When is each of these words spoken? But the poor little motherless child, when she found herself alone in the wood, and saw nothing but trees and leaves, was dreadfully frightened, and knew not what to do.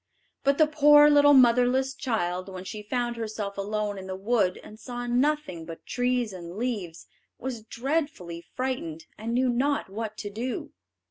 But 0.43 0.57
the 0.57 0.65
poor 0.65 1.11
little 1.11 1.35
motherless 1.35 1.93
child, 1.93 2.49
when 2.49 2.63
she 2.63 2.81
found 2.81 3.17
herself 3.17 3.55
alone 3.55 3.99
in 3.99 4.07
the 4.07 4.15
wood, 4.15 4.59
and 4.63 4.79
saw 4.79 5.05
nothing 5.05 5.63
but 5.63 5.85
trees 5.85 6.33
and 6.33 6.55
leaves, 6.57 7.05
was 7.37 7.61
dreadfully 7.65 8.41
frightened, 8.41 9.05
and 9.19 9.31
knew 9.35 9.49
not 9.49 9.91
what 9.91 10.17
to 10.17 10.31
do. 10.31 10.71